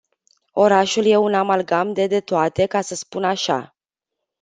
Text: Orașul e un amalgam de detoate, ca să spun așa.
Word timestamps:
Orașul 0.53 1.05
e 1.05 1.17
un 1.17 1.33
amalgam 1.33 1.93
de 1.93 2.07
detoate, 2.07 2.65
ca 2.65 2.81
să 2.81 2.95
spun 2.95 3.23
așa. 3.23 3.75